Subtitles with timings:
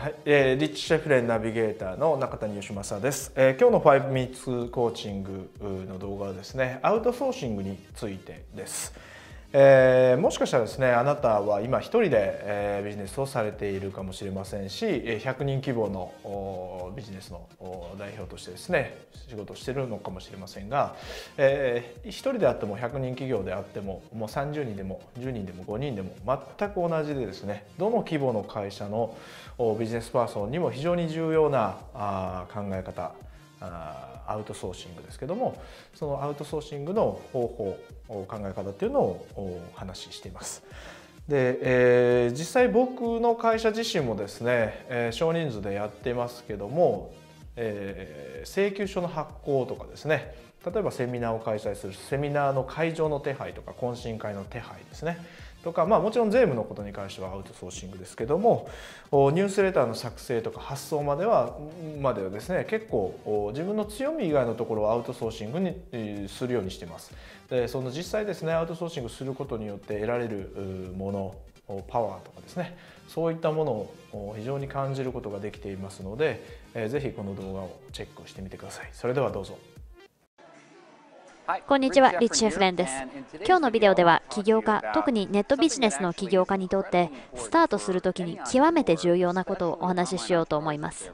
[0.00, 8.94] はいえー、リッチ・シェフレンナビゲーターの中谷義正です、えー、今日の5 minutes コーチングの動画はですねアウトソーシングについてです。
[9.52, 17.48] えー、もしかしたらですねあなたは今一人で、えー、ビジネスをされているかもしれませんし100人規模のビジネスの
[17.98, 18.96] 代表としてですね
[19.28, 20.94] 仕事をしているのかもしれませんが、
[21.36, 26.10] えー、一人であっても100人企業であってももう30人でも10人でも5人でも
[26.58, 29.16] 全く同じでですねどの規模の会社の
[29.78, 33.12] ビジネスパーソンにも非常に重要なあ考え方
[33.60, 35.60] あアウトソーシングですけども
[35.94, 37.78] そのアウトソーシングの方法
[38.08, 40.62] 考え方っていうのをお話ししています。
[41.28, 47.12] で、えー、実際僕の会社自身もですね、えー、少人数でやってますけども、
[47.54, 50.34] えー、請求書の発行とかですね
[50.66, 55.18] 例えばセミナーを開催するセミナーの会場の手配とか懇親会の手配ですね
[55.62, 58.68] とか、まあ、もちろん税務のことに関してはアウトソーシングですけども
[59.12, 61.56] ニュースレターの作成とか発送までは
[62.00, 67.12] まではですね結構自分の強み以外のところをアウトソーシングにするようにしてます。
[67.48, 71.34] でその実際ですねアウトソーシングすることによって得られるもの
[71.88, 72.76] パワーとかですね
[73.08, 73.72] そういったもの
[74.12, 78.90] を非常に感じることができていますので、えー、ぜひこの動画をチェックしてみてください。
[78.92, 79.58] それではどうぞ。
[81.66, 82.94] こんにちは、リッチ・エフレンです。
[83.44, 91.10] 今日のビデオでは起業家、特にネットビジネスの起業家にとってスタートするときに極めて重要なことをお話ししようと思います。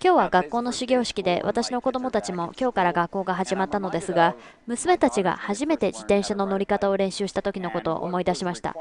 [0.00, 4.36] 今日は学校の始業式で私の子供たちも今日から学校が始まったのですが
[4.68, 8.76] 娘たちが初めて自転車の乗り方を練習した時のことを思い出しました。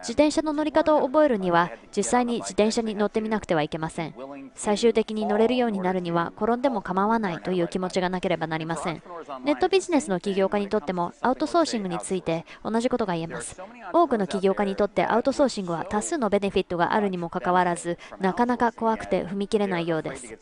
[0.00, 4.14] 自転車の乗り方を覚えるには実際に自転車に乗ってみなくてはいけません
[4.54, 9.02] 最終的に乗れるようになるには転んでも構わないという気持ちがなければなりません。
[9.44, 13.60] ネットビジネスの起業家にとってもアウトソーシングについて同じことが言えます。
[13.92, 20.36] 多くの起業家にとってアウトソーシングは多数のベネフィットがあるにもかかわらずなかなか怖くて踏み切れないようです。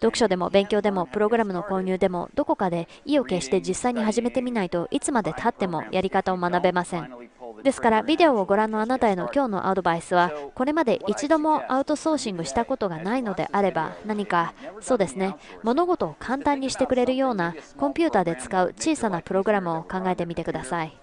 [0.00, 7.23] 読書でも勉強でもプログラムの購入でもどこかで意を決して実際に始めてみないといつまでたってもやり方を学べません。
[7.64, 20.96] ですからビデオをご覧のあなたへの今日のアドバイスはこれまで一度もアウトソーシングしたことがないのであれば何かそうですね物事を簡単にしてくれるようなコンピューターで使う小さなプログラムを考えてみてください。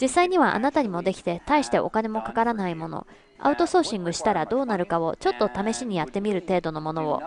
[0.00, 3.06] 実際にはあなたにもできて大してお金もかからないもの。
[3.40, 7.22] アウトソーシングしたらどうなるかをちょっと試しにやってみる程度のものを。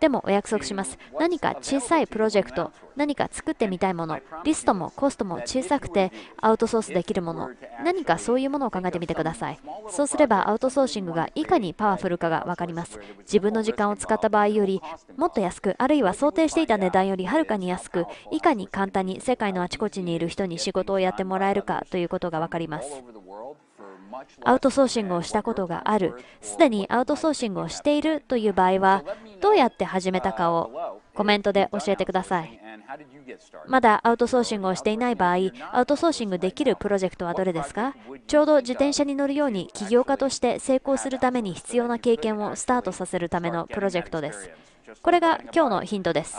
[0.00, 0.98] でもお約束します。
[1.18, 7.50] 何か小さいプロジェクト何か作ってみたいものリストもコストも小さくてアウトソースできるもの
[7.84, 9.60] 何かそういうものを考えてみてください。
[9.88, 13.00] そうすればアウトソーシングがいかにパワフルかが分かります。
[13.20, 14.82] 自分の時間を使った場合より
[15.16, 23.02] もっと安くあるいは想定していた値段よりはるかに安くいかに簡単に世界のあちこちにいる人に仕事をやってもらえるかということが分かります。
[24.44, 29.04] アウトソーシングをしたことがある、すでにアウトソーシングをしているという場合は、
[29.40, 32.60] どうやって始めたかをコメントで教えてください。
[33.66, 35.36] まだアウトソーシングをしていない場合、
[35.72, 37.94] アウトソーシングできるプロジェクトはどれですか？
[38.26, 44.50] ちょうど自転車に乗るように起業家として成功するために必要な経験をスタートさせるためのプロジェクトです。
[45.02, 46.36] これが今日のヒントです。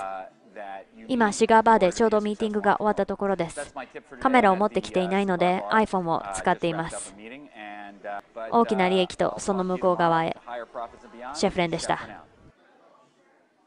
[1.08, 3.74] 今、シガーバーでちょうどミーティングが終わったところです。
[4.20, 7.14] カメラを持ってきていないので iPhone を使っています。
[8.52, 10.38] 大きな利益とその向こう側へ
[11.34, 12.24] シェフレンでした。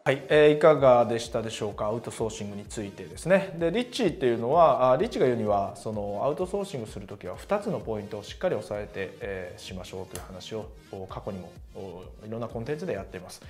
[0.02, 1.84] はい、えー、いかがでしたでしょうか？
[1.84, 3.54] アウトソーシングについてですね。
[3.58, 10.70] でリッチーっていうのはあリッチが言うにはそのアウトソーシングする時は2つのポイントをしっかり押さえて、えー、しましょうという話を
[11.10, 11.52] 過去にも
[12.26, 13.42] いろんなコンテンツでやっています。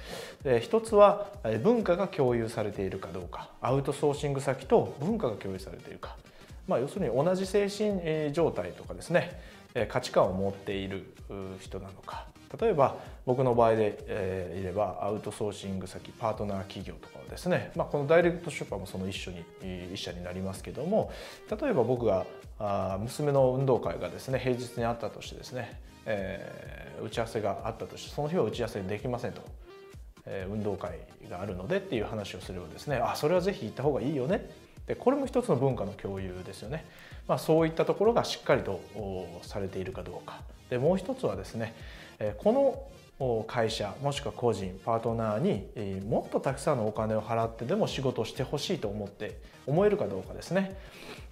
[0.43, 1.29] で1つは
[1.63, 3.51] 文化が共有されているかどうか。
[3.61, 6.17] アウトソーシング先と文化が共有されているか、
[6.67, 9.41] まあ、要するに同じ精神状態とかですね。
[9.89, 11.15] 価値観を持っている
[11.61, 12.27] 人なのか。
[12.61, 12.97] 例えば
[13.27, 19.45] 僕の場合で、いればアウトソーシング先パートナー企業とかはですね、まあ、このダイレクト出版もその一緒に
[19.95, 21.13] 一社になりますけども
[21.49, 22.27] 例えば僕が
[22.99, 29.43] 娘の運動会がですね平日にあったとしてですね、えー、打ち合わせがあったとしてその日は打ち合わせできませんと、
[30.51, 30.99] 運動会
[31.31, 34.51] があるのでっていう話をすればですねあそれはぜひ行った方がいいよね。
[34.91, 36.85] でこれも一つの文化の共有ですよね。
[37.29, 38.81] まあ、そういったところがしっかりと
[39.43, 40.41] されているかどうか。
[40.69, 41.77] でもう一つはですね
[42.39, 42.89] こ
[43.21, 50.77] の会社もしくは個人パートナーにもっとたくさんのお金を払ってでも仕事をしてほしいと思って思えるかどうかですね。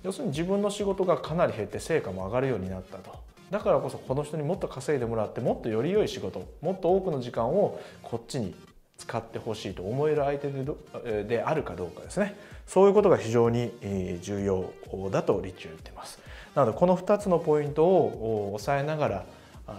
[0.05, 3.11] 要するに自分の仕事がかなり減って成果も上がるようになったと。
[3.51, 8.55] だからこそこの人にもっと稼いでもらってもっとより良い仕事もっと多くの時間をこっちに
[8.99, 12.37] 使ってほしいと思える相手でであるかどうかですね。
[12.69, 13.73] そういうことが非常に
[14.21, 14.71] 重要
[15.11, 16.21] だとリッチは言ってます。
[16.55, 19.25] なのでこの2つのポイントを押さえながら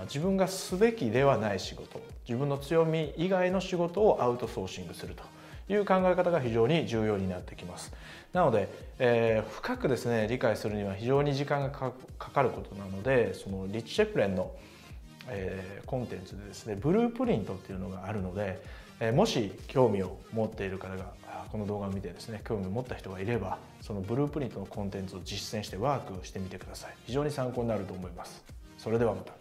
[0.05, 5.23] 自分がすべきではない仕事自分の強み以外の仕事をアウトソーシングすると
[5.71, 7.93] いう考え方が非常に重要になってきます。
[8.33, 14.51] なので、えー、深くですね理解するには非常に時間がかかることなのでそのリッチ・シェプレンの、
[15.27, 18.61] えー、コンテンツでですねブループリントっていうのがあるので、
[18.99, 21.13] え、もし興味を持っている方が
[21.51, 26.93] この動画を見てですね興味を持った人がいればそのブループリントのコンテンツを実践してワークしてみてください。
[27.05, 28.43] 非常に参考になると思います。
[28.77, 29.38] それではまた。